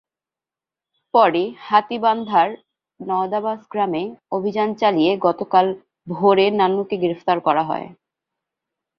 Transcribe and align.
পরে 1.13 1.43
হাতীবান্ধার 1.67 2.49
নওদাবাস 2.99 3.59
গ্রামে 3.71 4.03
অভিযান 4.31 4.69
চালিয়ে 4.75 5.11
গতকাল 5.27 5.65
ভোরে 6.07 6.45
নান্নুকে 6.59 6.95
গ্রেপ্তার 6.97 7.37
করা 7.47 7.63
হয়। 7.63 7.87